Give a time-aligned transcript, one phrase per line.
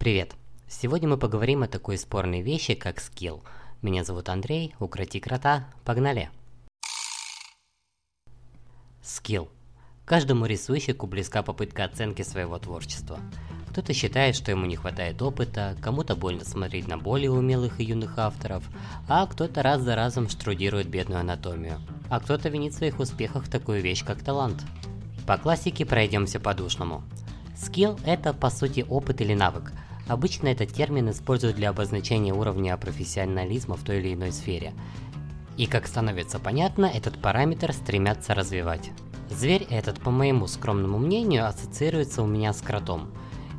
[0.00, 0.32] Привет!
[0.66, 3.42] Сегодня мы поговорим о такой спорной вещи, как скилл.
[3.82, 6.30] Меня зовут Андрей, укроти крота, погнали!
[9.02, 9.50] Скилл.
[10.06, 13.20] Каждому рисующику близка попытка оценки своего творчества.
[13.68, 18.16] Кто-то считает, что ему не хватает опыта, кому-то больно смотреть на более умелых и юных
[18.16, 18.64] авторов,
[19.06, 21.78] а кто-то раз за разом штрудирует бедную анатомию.
[22.08, 24.64] А кто-то винит в своих успехах такую вещь, как талант.
[25.26, 27.04] По классике пройдемся по-душному.
[27.54, 29.74] Скилл– это по сути опыт или навык.
[30.10, 34.72] Обычно этот термин используют для обозначения уровня профессионализма в той или иной сфере.
[35.56, 38.90] И как становится понятно, этот параметр стремятся развивать.
[39.30, 43.12] Зверь этот, по моему скромному мнению, ассоциируется у меня с кротом.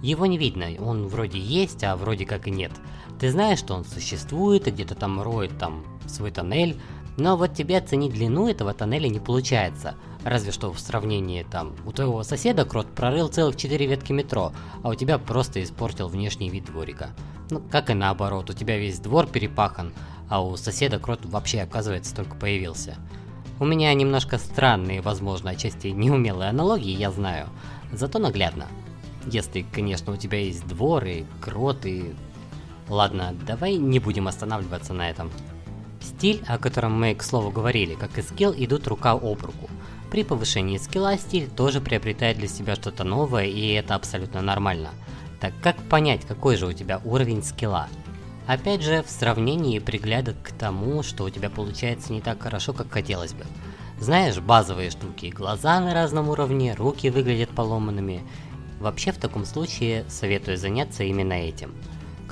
[0.04, 2.73] Его не видно, он вроде есть, а вроде как и нет.
[3.18, 6.78] Ты знаешь, что он существует, и где-то там роет там свой тоннель,
[7.21, 9.93] но вот тебе оценить длину этого тоннеля не получается.
[10.23, 14.89] Разве что в сравнении там, у твоего соседа крот прорыл целых 4 ветки метро, а
[14.89, 17.11] у тебя просто испортил внешний вид дворика.
[17.52, 19.94] Ну, как и наоборот, у тебя весь двор перепахан,
[20.30, 22.95] а у соседа крот вообще оказывается только появился.
[23.59, 27.50] У меня немножко странные, возможно, отчасти неумелые аналогии, я знаю,
[27.91, 28.66] зато наглядно.
[29.28, 32.16] Если, конечно, у тебя есть двор и крот и...
[32.89, 35.30] Ладно, давай не будем останавливаться на этом.
[36.02, 39.69] Стиль, о котором мы, к слову, говорили, как и скилл, идут рука об руку.
[40.11, 44.89] При повышении скилла стиль тоже приобретает для себя что-то новое, и это абсолютно нормально.
[45.39, 47.88] Так как понять, какой же у тебя уровень скилла?
[48.45, 52.91] Опять же, в сравнении приглядок к тому, что у тебя получается не так хорошо, как
[52.91, 53.45] хотелось бы.
[53.99, 58.23] Знаешь, базовые штуки, глаза на разном уровне, руки выглядят поломанными.
[58.79, 61.73] Вообще в таком случае советую заняться именно этим.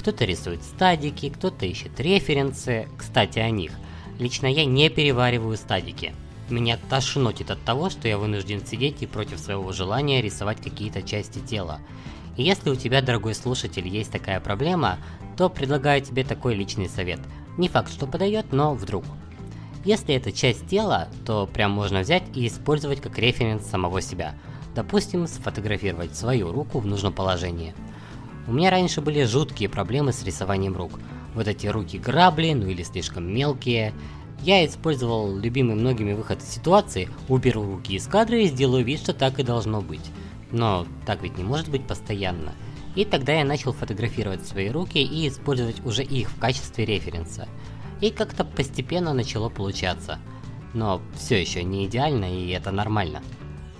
[0.09, 3.71] Кто-то рисует стадики, кто-то ищет референсы, кстати о них.
[4.17, 6.15] Лично я не перевариваю стадики.
[6.49, 11.37] Меня тошнотит от того, что я вынужден сидеть и против своего желания рисовать какие-то части
[11.37, 11.79] тела.
[12.37, 14.97] И если у тебя, дорогой слушатель, есть такая проблема,
[15.37, 17.19] то предлагаю тебе такой личный совет.
[17.59, 19.05] Не факт, что подойдет, но вдруг.
[19.85, 24.33] Если это часть тела, то прям можно взять и использовать как референс самого себя.
[24.73, 27.75] Допустим, сфотографировать свою руку в нужном положении.
[28.49, 30.99] У меня раньше были жуткие проблемы с рисованием рук.
[31.35, 33.93] Вот эти руки грабли, ну или слишком мелкие.
[34.41, 39.13] Я использовал любимый многими выход из ситуации, уберу руки из кадра и сделаю вид, что
[39.13, 40.09] так и должно быть.
[40.49, 42.53] Но так ведь не может быть постоянно.
[42.95, 47.47] И тогда я начал фотографировать свои руки и использовать уже их в качестве референса.
[48.01, 50.17] И как-то постепенно начало получаться.
[50.73, 53.21] Но все еще не идеально, и это нормально.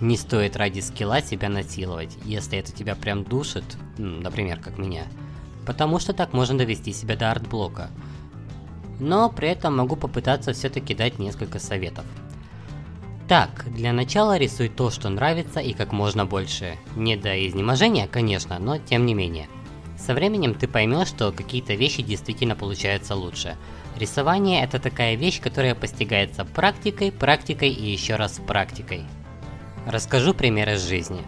[0.02, 3.66] Не стоит ради скилла себя насиловать, если это тебя прям душит,
[3.98, 5.04] например, как меня.
[5.66, 7.90] Потому что так можно довести себя до артблока.
[9.00, 12.06] Но при этом могу попытаться все-таки дать несколько советов.
[13.28, 16.78] Так, для начала рисуй то, что нравится и как можно больше.
[16.96, 19.48] Не до изнеможения, конечно, но тем не менее.
[19.98, 23.58] Со временем ты поймешь, что какие-то вещи действительно получаются лучше.
[23.98, 29.04] Рисование это такая вещь, которая постигается практикой, практикой и еще раз практикой.
[29.86, 31.22] Расскажу пример из жизни.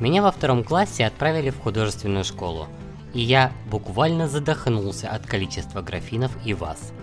[0.00, 2.68] Меня во втором классе отправили в художественную школу,
[3.12, 6.92] и я буквально задохнулся от количества графинов и ваз–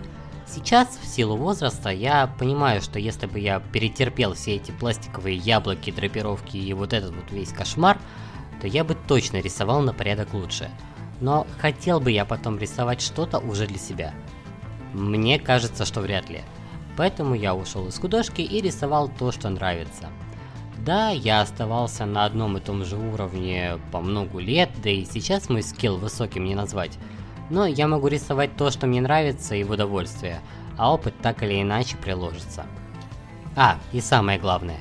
[0.54, 5.90] Сейчас, в силу возраста, я понимаю, что если бы я перетерпел все эти пластиковые яблоки,
[5.90, 7.98] драпировки и вот этот вот весь кошмар,
[8.60, 10.68] то я бы точно рисовал на порядок лучше.
[11.22, 14.12] Но хотел бы я потом рисовать что-то уже для себя.
[14.92, 16.42] Мне кажется, что вряд ли.
[16.98, 20.10] Поэтому я ушел из художки и рисовал то, что нравится.
[20.78, 25.48] Да, я оставался на одном и том же уровне по много лет, да и сейчас
[25.48, 26.98] мой скилл высоким не назвать.
[27.50, 30.40] Но я могу рисовать то, что мне нравится и в удовольствие,
[30.76, 32.66] а опыт так или иначе приложится.
[33.54, 34.78] А, и самое главное,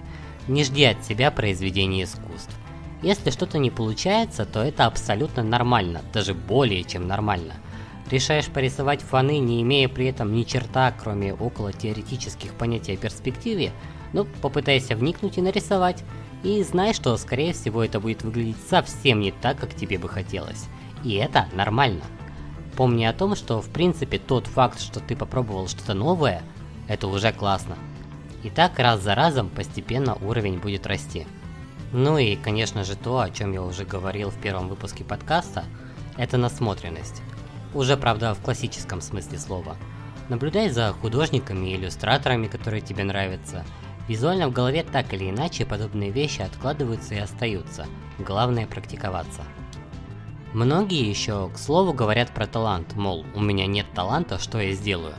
[0.48, 2.56] не жди от себя произведения искусств.
[3.02, 7.54] Если что-то не получается, то это абсолютно нормально, даже более чем нормально.
[8.10, 13.72] Решаешь порисовать фаны, не имея при этом ни черта, кроме около теоретических понятий о перспективе,
[14.14, 16.04] ну, попытайся вникнуть и нарисовать.
[16.44, 20.66] И знай, что, скорее всего, это будет выглядеть совсем не так, как тебе бы хотелось.
[21.04, 22.02] И это нормально.
[22.76, 26.42] Помни о том, что в принципе тот факт, что ты попробовал что-то новое,
[26.88, 27.78] это уже классно.
[28.44, 31.28] И так раз за разом постепенно уровень будет расти.
[31.92, 35.66] Ну и, конечно же, то, о чем я уже говорил в первом выпуске подкаста,
[36.18, 37.22] это насмотренность.
[37.74, 39.76] Уже, правда, в классическом смысле слова.
[40.30, 43.66] Наблюдай за художниками и иллюстраторами, которые тебе нравятся.
[44.08, 47.86] Визуально в голове так или иначе подобные вещи откладываются и остаются.
[48.20, 49.44] Главное практиковаться.
[50.54, 55.16] Многие еще, к слову, говорят про талант, мол, у меня нет таланта, что я сделаю.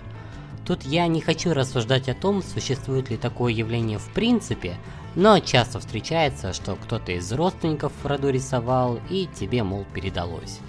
[0.66, 4.76] Тут я не хочу рассуждать о том, существует ли такое явление в принципе,
[5.14, 10.60] но часто встречается, что кто-то из родственников в роду рисовал и тебе, мол, передалось.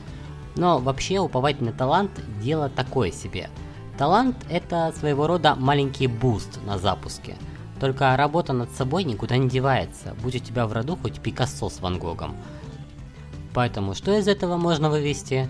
[0.56, 2.12] Но вообще уповать на талант–
[2.42, 3.50] дело такое себе.
[3.98, 7.36] Талант– это своего рода маленький буст на запуске.
[7.84, 11.82] Только работа над собой никуда не девается, будь у тебя в роду хоть Пикассо с
[11.82, 12.34] Ван Гогом.
[13.54, 15.50] Поэтому что из этого можно вывести?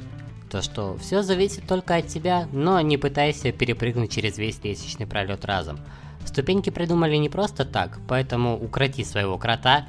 [0.49, 5.45] То, что все зависит только от тебя, но не пытайся перепрыгнуть через весь лестничный пролет
[5.45, 5.77] разом.
[6.25, 9.85] Ступеньки придумали не просто так, поэтому укроти своего крота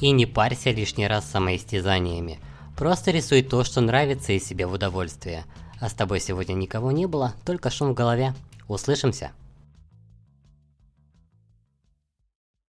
[0.00, 2.40] и не парься лишний раз самоистязаниями.
[2.74, 5.44] Просто рисуй то, что нравится и себе в удовольствие.
[5.78, 8.32] А с тобой сегодня никого не было, только шум в голове.
[8.66, 9.32] Услышимся!